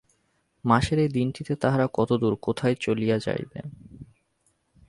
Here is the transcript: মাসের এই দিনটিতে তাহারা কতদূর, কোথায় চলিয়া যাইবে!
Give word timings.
মাসের 0.65 0.99
এই 0.99 1.09
দিনটিতে 1.09 1.53
তাহারা 1.55 1.85
কতদূর, 1.93 2.33
কোথায় 2.41 2.75
চলিয়া 2.75 3.17
যাইবে! 3.19 3.59